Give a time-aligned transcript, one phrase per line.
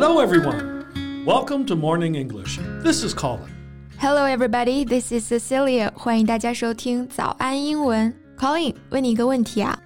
[0.00, 1.24] Hello, everyone.
[1.26, 2.58] Welcome to Morning English.
[2.82, 3.50] This is Colin.
[3.98, 4.84] Hello, everybody.
[4.84, 5.92] This is Cecilia.
[5.94, 8.14] 欢迎大家收听早安英文。
[8.38, 9.78] Colin，问你一个问题啊：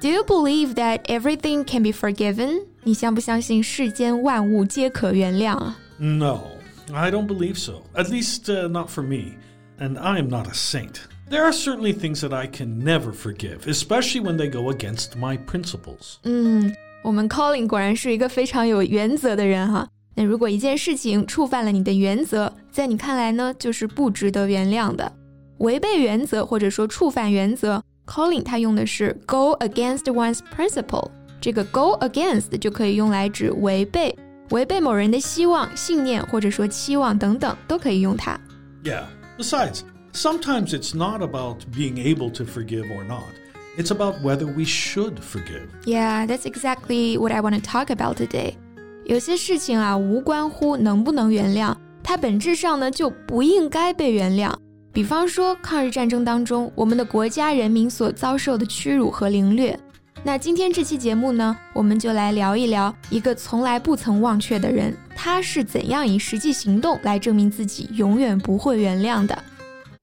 [0.00, 2.66] Do you believe that everything can be forgiven？
[2.82, 6.42] 你相不相信世间万物皆可原谅啊 No,
[6.92, 7.82] I don't believe so.
[7.94, 9.36] At least, uh, not for me.
[9.78, 11.00] And I am not a saint.
[11.30, 15.38] There are certainly things that I can never forgive, especially when they go against my
[15.38, 16.18] principles.
[16.24, 16.74] 嗯，
[17.04, 19.88] 我们 Colin 果然是一个非常有原则的人哈。
[20.14, 25.10] 那如果一件事情触犯了你的原则，在你看来呢，就是不值得原谅的。
[25.58, 31.10] 违背原则或者说触犯原则，Colin 他用的是 go against one's principle。
[31.40, 34.14] 这个 go against 就可以用来指违背，
[34.50, 38.38] 违背某人的希望、信念或者说期望等等，都可以用它。
[38.84, 39.04] Yeah.
[39.38, 39.80] Besides,
[40.12, 43.22] sometimes it's not about being able to forgive or not.
[43.76, 45.68] It's about whether we should forgive.
[45.84, 48.54] Yeah, that's exactly what I want to talk about today.
[49.04, 54.52] 有些事情啊，无关乎能不能原谅，它本质上呢就不应该被原谅。
[54.92, 59.78] 比方说，抗日战争当中，我们的国家人民所遭受的屈辱和凌虐。
[60.22, 69.44] 那今天这期节目呢，我们就来聊一聊一个从来不曾忘却的人，他是怎样以实际行动来证明自己永远不会原谅的。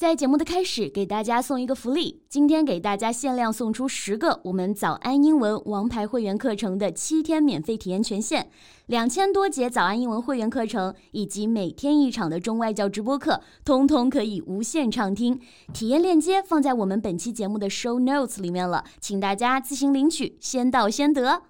[0.00, 2.22] 在节目的开始，给大家送一个福利。
[2.26, 8.48] 今天给大家限量送出十个我们早安英文王牌会员课程的七天免费体验权限，
[8.86, 15.38] 两千多节早安英文会员课程以及每天一场的中外教直播课，通通可以无限畅听。
[15.74, 21.42] 体验链接放在我们本期节目的 show notes 里面了，请大家自行领取，先到先得。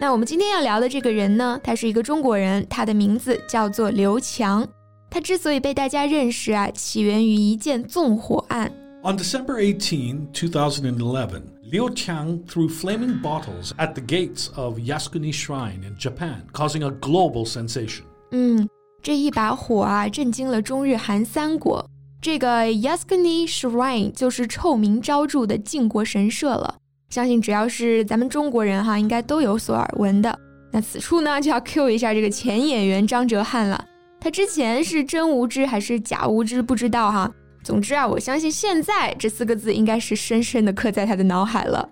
[0.00, 4.64] 那我们今天要聊的这个人呢，他是一个中国人，他的名字叫做刘强。
[5.09, 8.71] 他之所以被大家认识啊，起源于一件纵火案。
[9.03, 15.95] On December 18, 2011, Liu Qiang threw flaming bottles at the gates of Yasukuni Shrine in
[15.99, 18.03] Japan, causing a global sensation.
[18.31, 18.67] 嗯，
[19.01, 21.85] 这一把火啊，震惊了中日韩三国。
[22.21, 26.77] 这个 Yasukuni Shrine 就是臭名昭着的靖国神社了。
[27.09, 30.39] 相信只要是咱们中国人哈，应该都有所耳闻的。
[30.71, 33.85] 那此处呢，就要 Q 一下这个前演员张哲瀚了。
[34.20, 37.32] 他之前是真无知还是假无知不知道哈。
[37.62, 41.88] 总之啊，我相信现在这四个字应该是深深的刻在他的脑海了。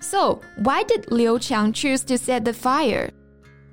[0.00, 3.10] So why did Liu Qiang choose to set the fire?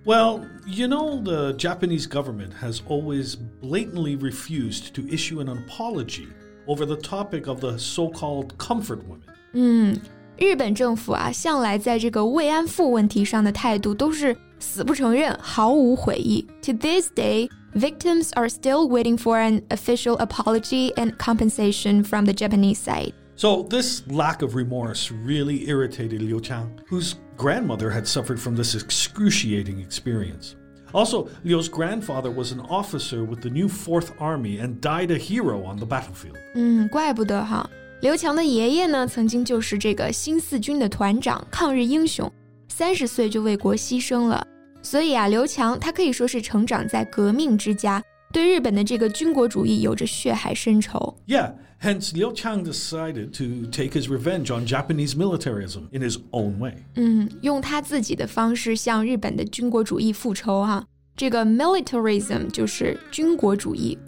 [0.05, 6.27] Well, you know, the Japanese government has always blatantly refused to issue an apology
[6.67, 9.21] over the topic of the so-called comfort women.
[9.53, 9.99] 嗯，
[10.37, 16.47] 日本政府啊，向来在这个慰安妇问题上的态度都是死不承认，毫无悔意。
[16.61, 22.77] To this day, victims are still waiting for an official apology and compensation from the Japanese
[22.77, 23.13] side.
[23.35, 28.75] So, this lack of remorse really irritated Liu Qiang, whose grandmother had suffered from this
[28.75, 30.55] excruciating experience.
[30.93, 35.63] Also, Liu's grandfather was an officer with the new Fourth Army and died a hero
[35.63, 36.37] on the battlefield.
[36.53, 37.67] 嗯，怪不得哈。
[38.01, 42.31] 刘强的爷爷呢，曾经就是这个新四军的团长，抗日英雄，
[42.67, 44.45] 三十岁就为国牺牲了。
[44.82, 48.02] 所以啊，刘强他可以说是成长在革命之家，
[48.32, 51.16] 对日本的这个军国主义有着血海深仇。
[51.26, 56.74] Yeah, hence Liu Qiang decided to take his revenge on Japanese militarism in his own way.
[56.94, 60.84] 嗯，用他自己的方式向日本的军国主义复仇哈、啊。
[61.16, 63.98] 这个 militarism 就是军国主义。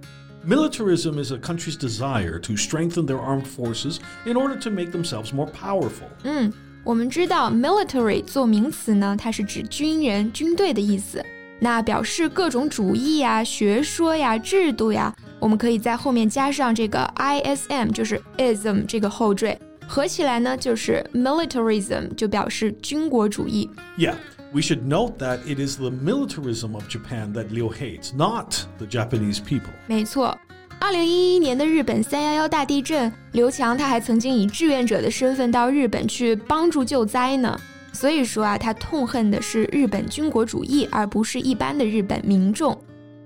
[0.47, 5.35] Militarism is a country's desire to strengthen their armed forces in order to make themselves
[5.35, 6.07] more powerful.
[6.23, 6.53] 嗯。
[6.85, 11.25] 我们知道 military 做名词呢，它是指军人、军队的意思。
[11.61, 23.69] 那表示各种主义呀、学说呀、制度呀，我们可以在后面加上这个 ism，就是 ism 这个后缀，合起来呢就是 militarism，就表示军国主义。
[23.97, 24.15] Yeah.
[24.51, 28.87] We should note that it is the militarism of Japan that Liu hates, not the
[28.87, 29.75] Japanese people.
[29.87, 30.39] 没错。
[30.81, 37.59] 二零一一年的日本三幺幺大地震，刘强他还曾经以志愿者的身份到日本去帮助救灾呢。
[37.93, 42.79] 所以说啊，他痛恨的是日本军国主义，而不是一般的日本民众。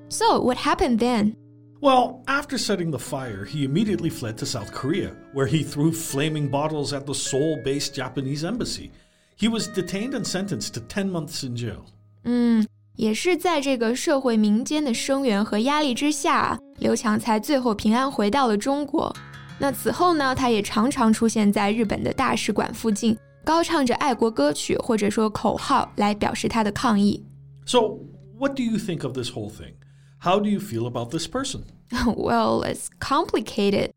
[0.09, 1.35] So what happened then?
[1.81, 6.49] Well, after setting the fire, he immediately fled to South Korea, where he threw flaming
[6.49, 8.93] bottles at the Seoul based Japanese embassy.
[9.37, 11.85] He was detained and sentenced to 10 months in jail.
[12.25, 12.65] 嗯，
[12.97, 19.15] 也是在这个社会民间的声援和压力之下，刘强才最后平安回到了中国。
[19.59, 27.25] 那此后呢，他也常常出现在日本的大使馆附近，高唱着爱国歌曲或者说口号来表示他的抗议。
[27.65, 27.99] So,
[28.39, 29.75] what do you think of this whole thing?
[30.19, 31.63] How do you feel about this person?
[32.17, 33.91] well, it's complicated.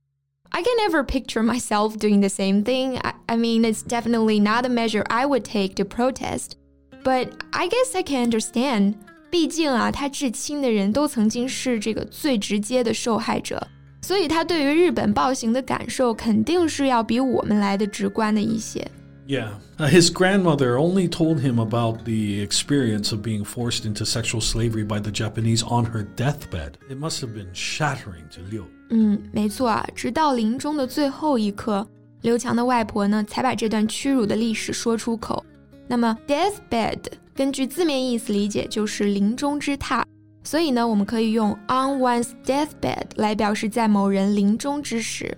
[0.52, 3.00] I can never picture myself doing the same thing.
[3.04, 6.58] I, I mean, it's definitely not a measure I would take to protest.
[7.04, 8.96] But I guess I can understand.
[9.30, 13.68] 毕竟啊，他至亲的人都曾经是这个最直接的受害者，
[14.02, 18.88] 所以他对于日本暴行的感受肯定是要比我们来的直观的一些。
[19.28, 19.50] Yeah.
[19.80, 25.00] his grandmother only told him about the experience of being forced into sexual slavery by
[25.00, 26.74] the Japanese on her deathbed.
[26.90, 28.66] It must have been shattering to Liu.
[28.92, 31.86] 嗯，没错啊，直到临终的最后一刻，
[32.22, 35.44] 刘强的外婆呢才把这段屈辱的历史说出口。
[35.90, 37.00] 那么 deathbed
[37.34, 40.04] 根据字面意思理解就是临终之榻，
[40.44, 45.38] 所以呢，我们可以用 on one's deathbed 来表示在某人临终之时。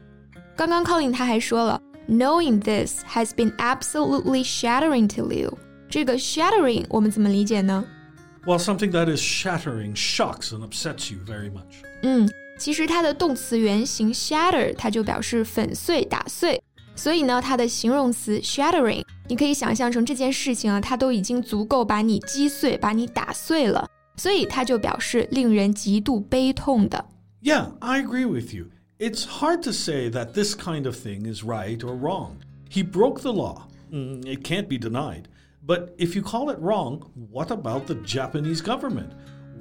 [0.56, 1.82] 刚刚 Colin 他还说了。
[2.10, 5.54] Knowing this has been absolutely shattering to Liu。
[5.90, 7.84] 这个 shattering 我们怎么理解呢？
[8.46, 11.84] Well, something that is shattering shocks and upsets you very much.
[12.04, 16.62] 嗯，其实它的动词原形 shatter 它就表示粉碎、打碎，
[16.96, 27.06] 所以呢，它的形容词 shattering 你可以想象成这件事情啊，它都已经足够把你击碎、把你打碎了，所以它就表示令人极度悲痛的。
[27.42, 28.68] Yeah, I agree with you.
[29.00, 32.38] It's hard to say that this kind of thing is right or wrong.
[32.70, 33.68] He broke the law.
[33.92, 35.26] Mm, it can't be denied.
[35.66, 39.12] But if you call it wrong, what about the Japanese government?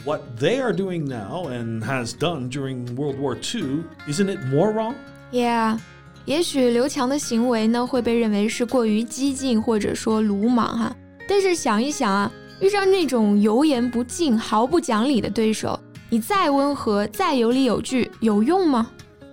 [0.04, 4.72] What they are doing now and has done during World War II, isn't it more
[4.72, 4.94] wrong?
[5.32, 5.78] Yeah.
[6.25, 10.95] 也许刘强的行为呢会被认为是过于激进或者说鲁莽哈，
[11.27, 15.79] 但是想一想啊，遇上那种油盐不进、毫不讲理的对手，
[16.09, 18.89] 你再温和、再有理有据，有用吗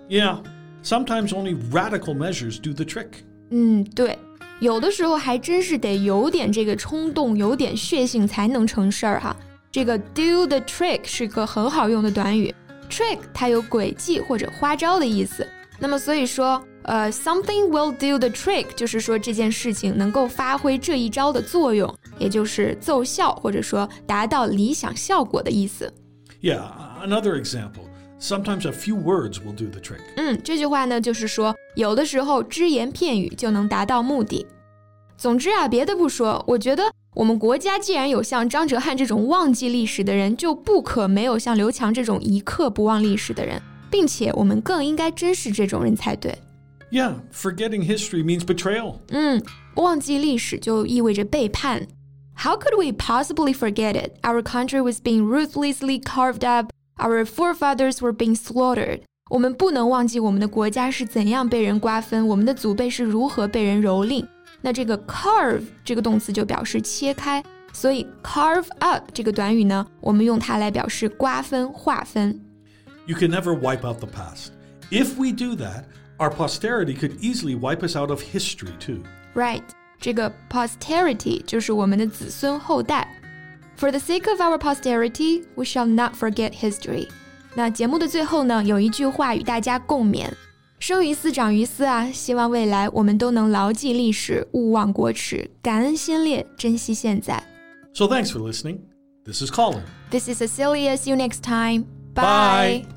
[0.08, 0.38] ？yeah,
[0.82, 3.08] sometimes only radical measures do the trick.
[3.50, 4.18] 嗯，对，
[4.60, 9.36] 有的时候还真是得有点这个冲动，有点血性才能成事儿哈。
[9.70, 12.54] 这个 do the trick 是个很好用的短语
[12.90, 15.46] ，trick 它有诡计或者花招的意思。
[15.78, 25.92] 那么所以说，呃，something will do the trick 就是说这件事情能够发挥这一招的作用，也就是奏效或者说达到理想效果的意思。
[26.42, 26.62] Yeah,
[27.02, 27.84] another example.
[28.20, 30.00] Sometimes a few words will do the trick.
[30.16, 34.44] 嗯，这句话呢，就是说，有的时候只言片语就能达到目的。
[35.16, 36.82] 总之啊，别的不说，我觉得
[37.14, 46.37] 我们国家既然有像张哲瀚这种忘记历史的人，就不可没有像刘强这种一刻不忘历史的人，并且我们更应该珍视这种人才对。
[46.91, 48.99] Yeah, forgetting history means betrayal.
[49.09, 49.41] 嗯，
[49.75, 51.87] 忘记历史就意味着背叛。
[52.35, 54.13] How could we possibly forget it?
[54.21, 59.01] Our country was being ruthlessly carved up Our forefathers were being slaughtered。
[59.29, 64.25] 我们不能忘记我们的国家是怎样被人瓜分，我们的祖辈是如何被人蹂躏。
[64.61, 67.43] 那这个 carve 这个动词就表示切开，
[67.73, 72.39] 所以 carve up 这个短语呢，我们用它来表示瓜分、划分。
[73.07, 74.51] You can never wipe out the past.
[74.89, 75.85] If we do that,
[76.19, 79.03] our posterity could easily wipe us out of history too.
[79.33, 79.63] Right，
[79.99, 83.07] 这个 posterity 就是我们的子孙后代。
[83.77, 87.07] For the sake of our posterity, we shall not forget history.
[87.55, 90.29] 那节目的最后呢，有一句话与大家共勉：
[90.79, 92.09] 生于斯，长于斯啊！
[92.11, 97.43] 希望未来我们都能牢记历史，勿忘国耻，感恩先烈，珍惜现在。
[97.93, 98.79] So thanks for listening.
[99.25, 99.83] This is Colin.
[100.11, 100.97] This is Cecilia.
[100.97, 101.85] See you next time.
[102.13, 102.96] Bye.